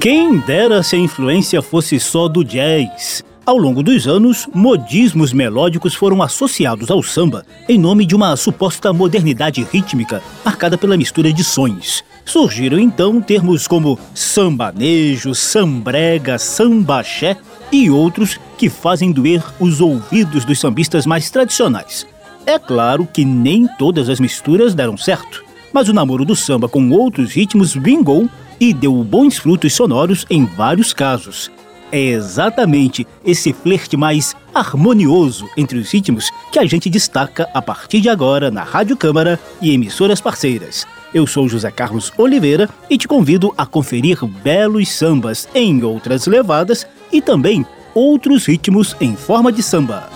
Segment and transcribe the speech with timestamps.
[0.00, 3.22] Quem dera se a influência fosse só do jazz.
[3.44, 8.94] Ao longo dos anos, modismos melódicos foram associados ao samba em nome de uma suposta
[8.94, 12.02] modernidade rítmica marcada pela mistura de sons.
[12.24, 17.36] Surgiram então termos como sambanejo, sambrega, sambaxé
[17.70, 22.06] e outros que fazem doer os ouvidos dos sambistas mais tradicionais.
[22.46, 25.44] É claro que nem todas as misturas deram certo,
[25.74, 28.30] mas o namoro do samba com outros ritmos vingou
[28.60, 31.50] e deu bons frutos sonoros em vários casos.
[31.90, 38.00] É exatamente esse flerte mais harmonioso entre os ritmos que a gente destaca a partir
[38.00, 40.86] de agora na Rádio Câmara e emissoras parceiras.
[41.12, 46.86] Eu sou José Carlos Oliveira e te convido a conferir belos sambas em outras levadas
[47.10, 50.08] e também outros ritmos em forma de samba.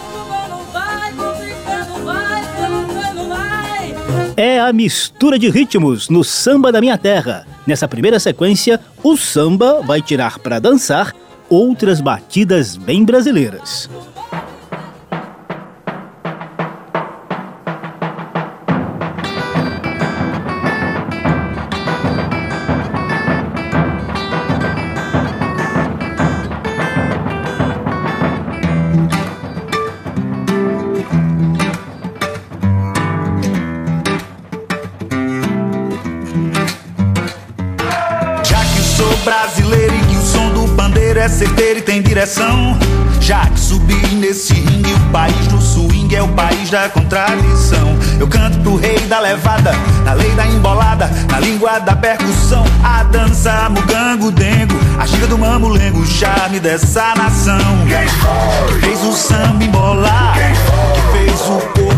[4.37, 9.81] É a mistura de ritmos no samba da minha terra Nessa primeira sequência, o samba
[9.83, 11.15] vai tirar para dançar
[11.49, 13.89] outras batidas bem brasileiras.
[43.75, 47.99] Já que subi nesse ringue, o país do swing é o país da contradição.
[48.21, 49.73] Eu canto pro rei da levada,
[50.05, 52.65] na lei da embolada, na língua da percussão.
[52.85, 57.59] A dança, mugango, dengo, a gira do mamulengo, o charme dessa nação.
[57.89, 58.81] Quem?
[58.81, 61.94] Fez o samba embolar, Quem fez o corpo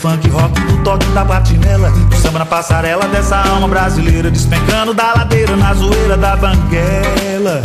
[0.00, 5.12] funk rock, do toque da patinela, do samba na passarela dessa alma brasileira, despencando da
[5.12, 7.60] ladeira na zoeira da banguela.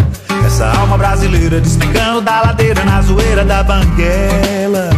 [0.45, 4.89] Essa alma brasileira despencando da ladeira na zoeira da banguela.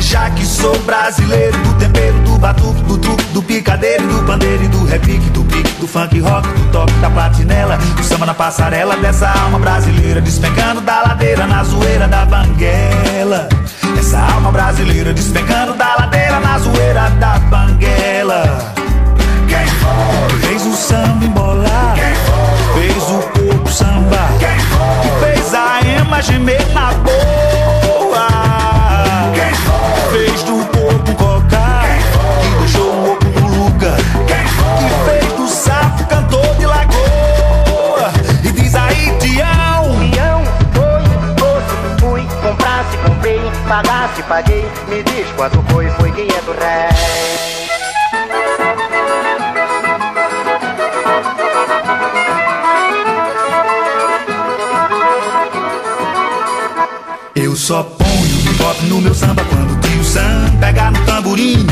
[0.00, 4.68] Já que sou brasileiro do tempero, do batuque, do truque, do picadeiro, do pandeiro e
[4.68, 8.96] do repique, do pique, do funk rock, do toque, da platinela, do samba na passarela
[8.96, 13.48] dessa alma brasileira, despencando da ladeira na zoeira da banguela.
[14.08, 18.72] Essa alma brasileira despencando da ladeira na zoeira da banguela.
[19.46, 20.48] Quem foi?
[20.48, 21.94] Fez o samba embolar.
[21.94, 22.80] Quem foi?
[22.80, 24.30] Fez o corpo samba.
[24.38, 25.34] Quem foi?
[25.34, 28.28] Fez a ema gemer na boa
[30.10, 31.27] fez do corpo
[43.68, 44.64] pagasse, paguei.
[44.88, 47.38] Me diz quanto foi, foi 500 réis.
[57.36, 59.78] Eu só ponho hip no meu samba quando
[60.08, 61.66] Sam pegar no tamborim.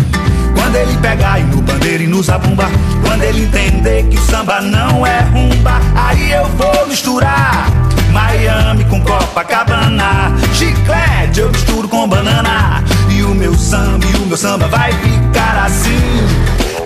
[0.55, 2.67] Quando ele pegar e no bandeira e no zabumba.
[3.03, 7.76] Quando ele entender que o samba não é rumba, aí eu vou misturar
[8.17, 10.33] Miami com Copacabana.
[10.55, 12.83] Chiclete eu misturo com banana.
[13.11, 16.01] E o meu samba, e o meu samba vai ficar assim.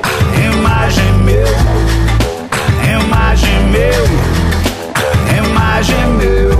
[0.03, 1.47] A imagem meu,
[2.83, 4.05] a imagem meu,
[5.29, 6.60] a imagem meu.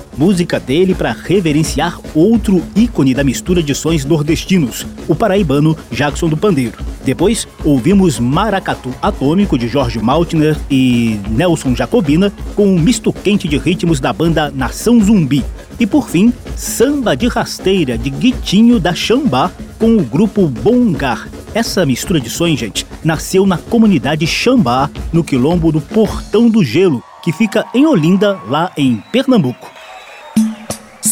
[0.17, 6.37] música dele para reverenciar outro ícone da mistura de sons nordestinos, o paraibano Jackson do
[6.37, 6.77] Pandeiro.
[7.03, 13.57] Depois, ouvimos Maracatu Atômico de Jorge Maltner e Nelson Jacobina, com um misto quente de
[13.57, 15.43] ritmos da banda Nação Zumbi.
[15.79, 21.27] E por fim, Samba de Rasteira de Guitinho da Xambá, com o grupo Bongar.
[21.55, 27.03] Essa mistura de sons, gente, nasceu na comunidade Xambá, no quilombo do Portão do Gelo,
[27.23, 29.80] que fica em Olinda, lá em Pernambuco.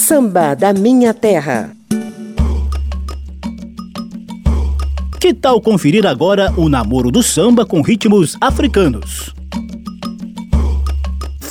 [0.10, 1.70] Samba da Minha Terra.
[5.20, 9.39] Que tal conferir agora o namoro do samba com ritmos africanos?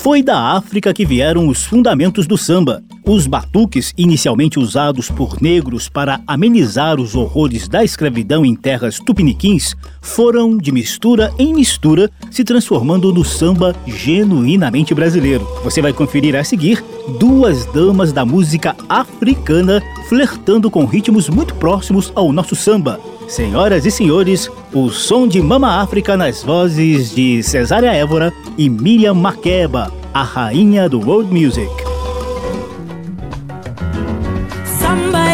[0.01, 5.89] Foi da África que vieram os fundamentos do samba, os batuques, inicialmente usados por negros
[5.89, 12.45] para amenizar os horrores da escravidão em terras tupiniquins, foram, de mistura em mistura, se
[12.45, 15.45] transformando no samba genuinamente brasileiro.
[15.65, 16.83] Você vai conferir a seguir
[17.19, 23.01] duas damas da música africana flertando com ritmos muito próximos ao nosso samba.
[23.29, 29.13] Senhoras e senhores, o som de Mama África nas vozes de Cesária Évora e Miriam
[29.13, 31.69] Makeba, a rainha do world music.
[34.81, 35.29] samba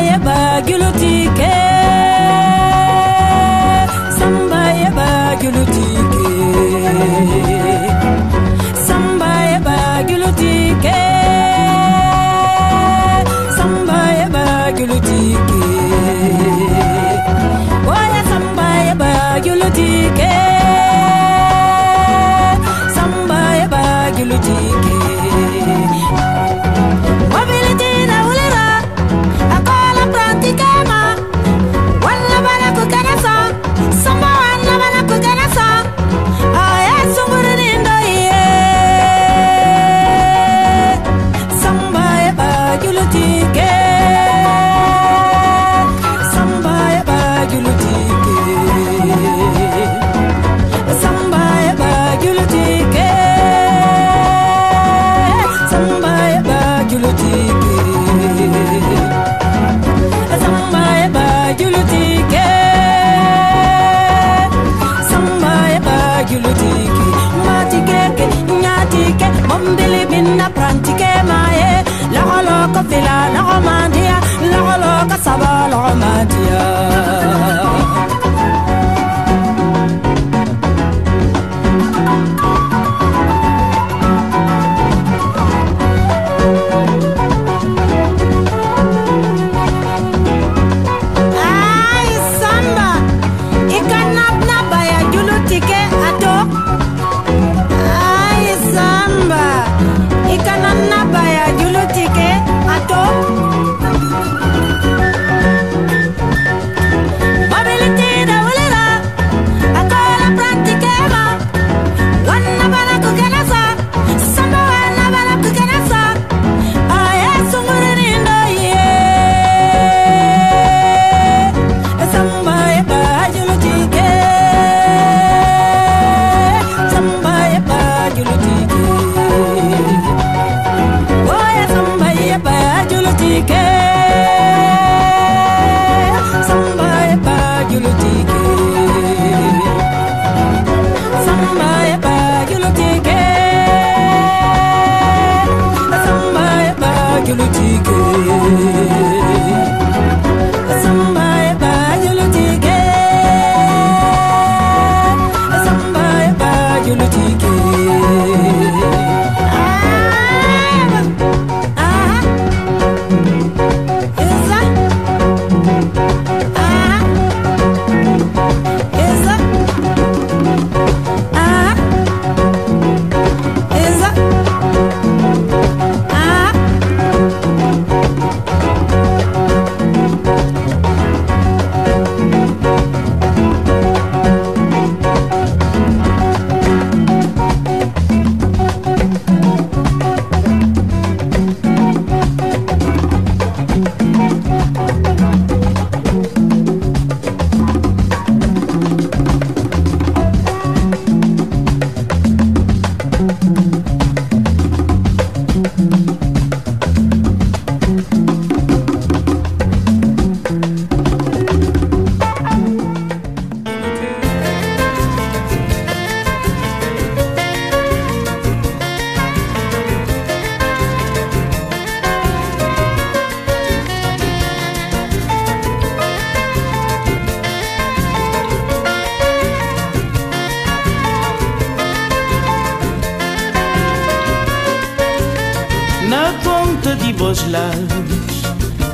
[237.35, 238.43] bons lábios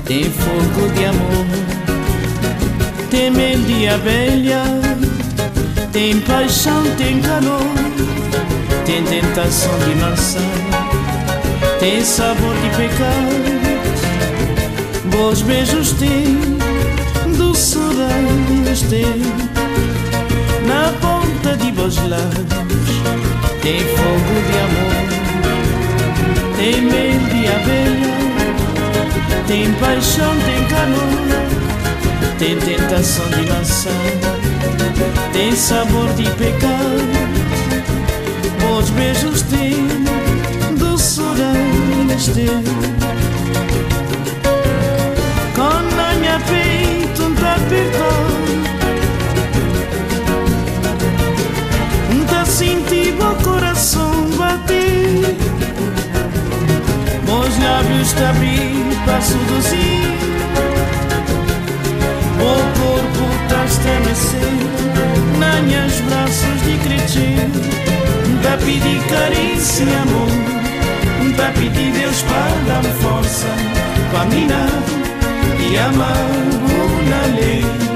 [0.07, 1.47] tem fogo de amor,
[3.11, 4.63] tem mel de abelha,
[5.93, 7.61] tem paixão, tem calor,
[8.87, 10.41] tem tentação de maçã,
[11.79, 13.61] tem sabor de pecado,
[15.05, 16.39] bons beijos tem,
[17.37, 19.23] doçuras tem,
[20.67, 23.01] na ponta de bons lábios
[23.63, 25.11] tem fogo de amor,
[26.57, 28.20] tem mel de abelha
[29.51, 31.19] tem paixão, tem calor,
[32.39, 33.91] tem tentação de maçã,
[35.33, 37.11] tem sabor de pecado.
[38.79, 39.89] Os beijos têm
[40.79, 42.63] doçuras têm.
[45.57, 48.30] Com na minha peito um tapetão,
[58.01, 60.01] Os lábios te abrir para seduzir
[62.41, 63.67] O corpo está a
[66.01, 67.49] braços de crescer
[68.43, 71.37] Tá pedir carícia e amor.
[71.37, 73.49] Tá pedir Deus para dar força
[74.13, 74.71] Para minar
[75.61, 77.90] e amar uma lei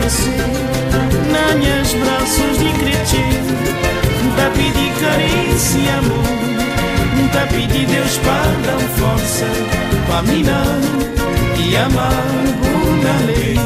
[0.00, 0.46] te estremecer
[1.32, 3.42] Nanhas braços de crescer
[4.36, 9.46] Da pedir carícia e amor Da pedir Deus para dar força
[10.08, 10.80] Para minar
[11.58, 12.24] e amar
[12.60, 13.58] por lei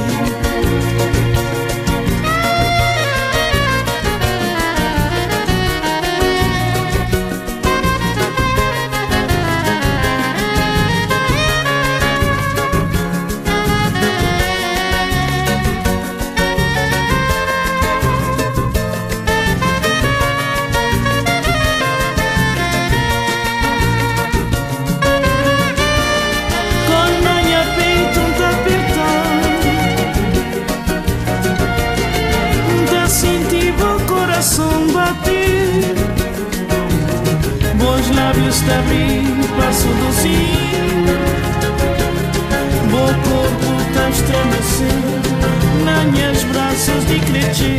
[47.59, 47.77] de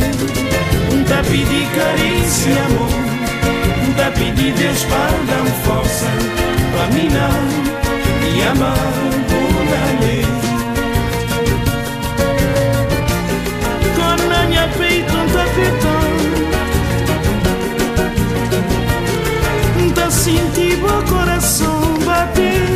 [1.08, 2.90] Tá pedir carícia e amor
[3.96, 6.06] Tá pedir Deus para dar força.
[6.72, 7.42] Para minar
[8.34, 8.76] e amar
[9.28, 10.24] por lei
[13.96, 16.10] Com a minha peito um tapetão
[20.10, 22.66] sinto o coração bater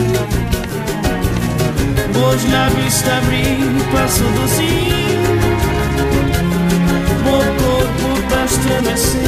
[2.14, 3.58] Os lábios te abrir
[3.92, 5.43] para seduzir
[8.64, 9.20] estremecer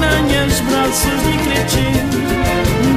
[0.00, 2.04] Nas braços de crescer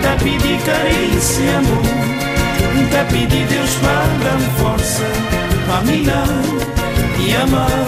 [0.01, 5.03] Tá pedir carícia e amor Tá pedir Deus para dar força
[5.65, 6.27] Para mirar
[7.19, 7.87] e amar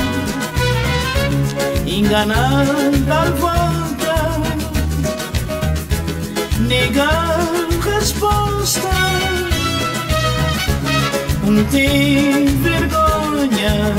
[1.91, 4.15] Enganando a volta
[6.67, 7.39] Negar
[7.83, 9.01] resposta
[11.71, 13.93] tem vergonha.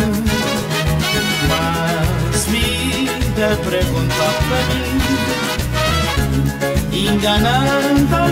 [1.48, 4.98] Mas vida pergunta para mim,
[7.08, 8.28] enganando a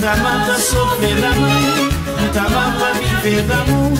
[0.00, 3.96] da mão para sofrer da mão, da mão para viver da mão.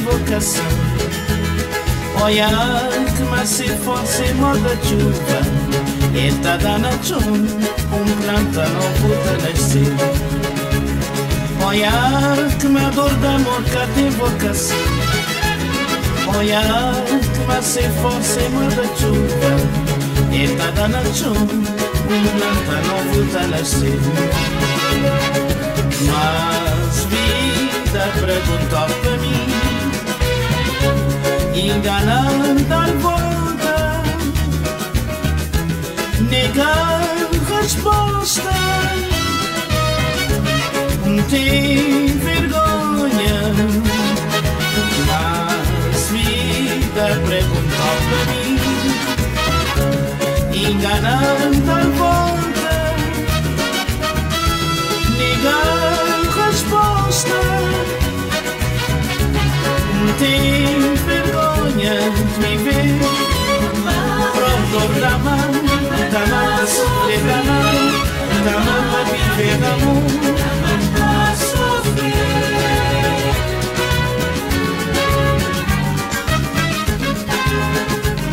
[0.00, 0.89] vocação Olha que
[3.30, 5.40] mas se fosse moda chuva
[6.14, 9.94] Eta dana chum Um planta novo a nascer.
[12.58, 14.76] Que me dor de amor que tem vocação
[17.32, 19.52] que mas se fosse moda chuva
[20.32, 24.00] Eta dana chum Um planta novo a nascer.
[26.06, 29.39] Mas vida perguntou para mim
[31.60, 34.02] enganando a volta,
[36.30, 37.00] negar
[37.48, 38.50] resposta.
[41.28, 43.38] Tem vergonha,
[45.06, 48.54] mas vida perguntou para mim,
[50.52, 52.74] enganando a volta,
[55.18, 57.38] negar resposta.
[60.18, 60.99] Tem vergonha
[64.32, 65.36] Pronto, dama,
[66.10, 67.72] dama para sofrer da mão
[68.44, 70.10] Dama para viver da amor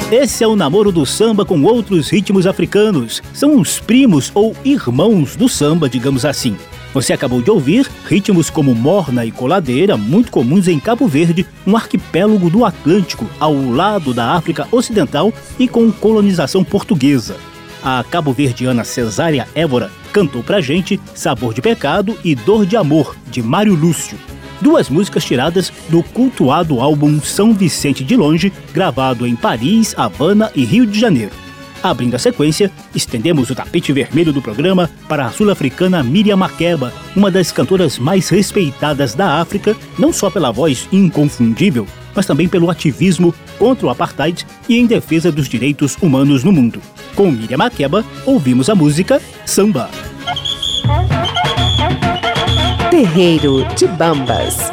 [0.10, 3.22] Esse é o namoro do samba com outros ritmos africanos.
[3.34, 6.56] São os primos ou irmãos do samba, digamos assim.
[6.94, 11.76] Você acabou de ouvir ritmos como morna e coladeira, muito comuns em Cabo Verde, um
[11.76, 17.36] arquipélago do Atlântico, ao lado da África Ocidental e com colonização portuguesa.
[17.84, 23.44] A cabo-verdiana Cesária Évora cantou pra gente Sabor de Pecado e Dor de Amor, de
[23.44, 24.18] Mário Lúcio.
[24.60, 30.66] Duas músicas tiradas do cultuado álbum São Vicente de Longe, gravado em Paris, Havana e
[30.66, 31.47] Rio de Janeiro.
[31.82, 37.30] Abrindo a sequência, estendemos o tapete vermelho do programa para a sul-africana Miriam Makeba, uma
[37.30, 43.34] das cantoras mais respeitadas da África, não só pela voz inconfundível, mas também pelo ativismo
[43.60, 46.82] contra o apartheid e em defesa dos direitos humanos no mundo.
[47.16, 49.90] Com Miriam Makeba, ouvimos a música Samba.
[52.90, 54.72] Terreiro de Bambas.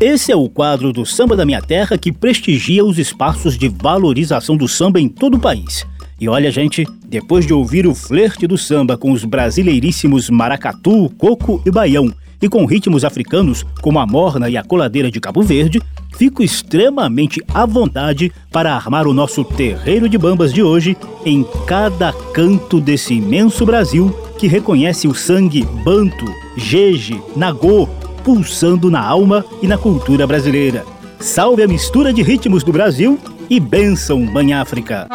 [0.00, 4.56] Esse é o quadro do Samba da Minha Terra que prestigia os espaços de valorização
[4.56, 5.86] do samba em todo o país.
[6.18, 11.62] E olha, gente, depois de ouvir o flerte do samba com os brasileiríssimos maracatu, coco
[11.66, 12.10] e baião,
[12.40, 15.82] e com ritmos africanos como a morna e a coladeira de Cabo Verde,
[16.16, 22.10] fico extremamente à vontade para armar o nosso terreiro de bambas de hoje em cada
[22.32, 26.24] canto desse imenso Brasil que reconhece o sangue banto,
[26.56, 27.86] jeje, nagô,
[28.24, 30.84] pulsando na alma e na cultura brasileira.
[31.18, 35.08] Salve a mistura de ritmos do Brasil e benção, Mãe África!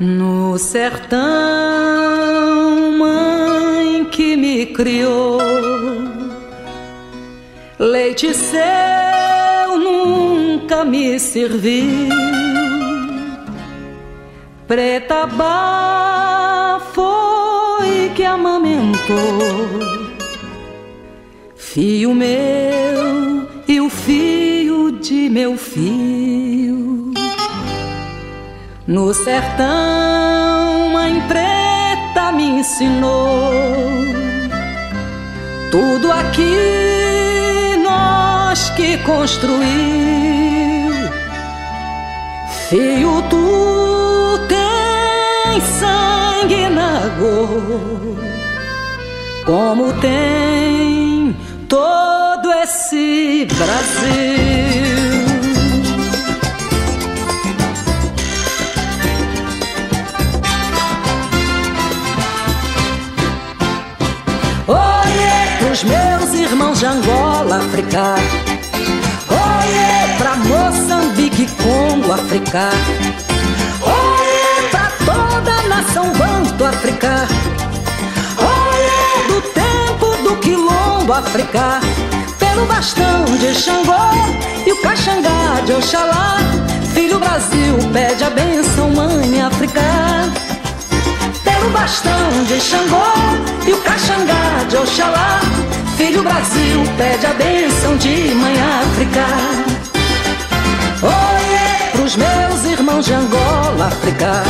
[0.00, 1.20] No sertão,
[2.98, 5.38] mãe que me criou,
[7.78, 9.01] leite seu
[10.72, 12.08] nunca me serviu.
[14.66, 19.18] Preta Bá foi que amamentou,
[21.54, 27.12] fio meu e o fio de meu fio.
[28.86, 33.52] No sertão, mãe preta me ensinou
[35.70, 40.11] tudo aqui nós que construímos
[42.72, 48.16] Feio tu tem sangue na cor,
[49.44, 51.36] como tem
[51.68, 54.08] todo esse Brasil.
[64.66, 68.41] Olhei os meus irmãos de Angola, África
[71.62, 72.70] Congo, África.
[73.82, 77.28] Oiê pra toda a nação banto, África.
[78.38, 81.80] Oiê do tempo do quilombo, África.
[82.38, 83.92] Pelo bastão de Xangô
[84.66, 86.38] e o caxangá de Oxalá.
[86.92, 89.82] Filho Brasil pede a benção, mãe África
[91.44, 92.96] pelo bastão de Xangô
[93.66, 95.40] e o caxangá de Oxalá.
[95.96, 99.72] Filho Brasil pede a bênção de mãe África.
[101.02, 101.31] Meus
[102.72, 104.42] irmãos de Angola, África.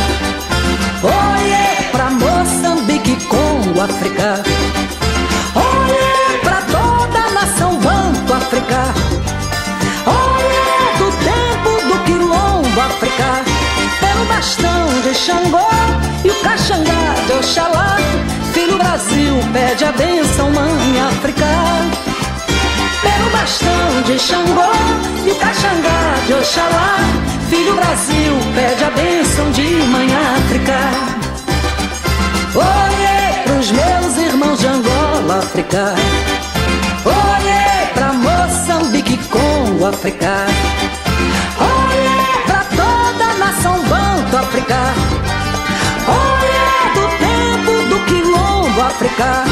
[1.02, 4.42] Oiê pra Moçambique, Congo, África.
[5.54, 8.94] Oiê pra toda a nação Banto, África.
[10.06, 13.42] Oiê do tempo do Quilombo, África.
[14.00, 15.68] Pelo bastão de Xangô
[16.24, 17.96] e o caxangá de Oxalá.
[18.52, 22.11] Filho Brasil pede a benção, mãe África.
[23.42, 24.70] Bastão de Xangô
[25.26, 26.96] e o caxangá de Oxalá.
[27.50, 30.78] Filho Brasil pede a benção de mãe África.
[32.54, 35.92] Oiê pros meus irmãos de Angola, África.
[37.04, 40.46] Oiê pra Moçambique, Congo, África.
[41.58, 45.22] Oiê pra toda a nação banto, África.
[48.84, 49.44] África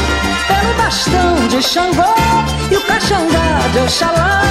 [0.48, 4.42] Pelo bastão de Xangô e o caxangá de Oxalá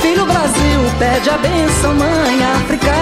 [0.00, 2.92] Filho Brasil pede a benção, mãe África.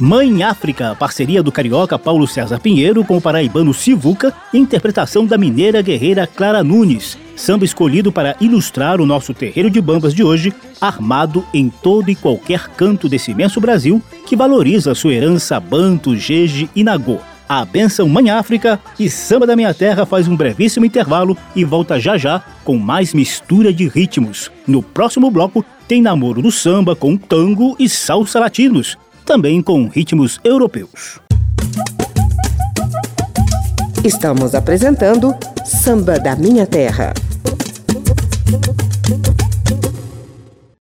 [0.00, 5.82] Mãe África, parceria do carioca Paulo César Pinheiro com o paraibano Sivuca, interpretação da mineira
[5.82, 11.44] guerreira Clara Nunes, samba escolhido para ilustrar o nosso terreiro de bambas de hoje, armado
[11.52, 16.84] em todo e qualquer canto desse imenso Brasil que valoriza sua herança banto, jeje e
[16.84, 21.64] nagô a Benção Mãe África e Samba da Minha Terra faz um brevíssimo intervalo e
[21.64, 24.50] volta já já com mais mistura de ritmos.
[24.66, 30.40] No próximo bloco tem namoro do samba com tango e salsa latinos, também com ritmos
[30.42, 31.20] europeus.
[34.02, 37.14] Estamos apresentando Samba da Minha Terra.